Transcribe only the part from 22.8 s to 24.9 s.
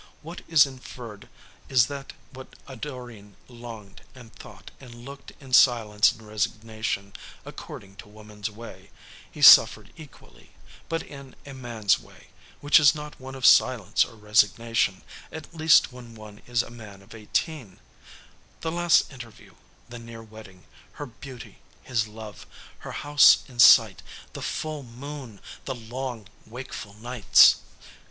house in sight, the full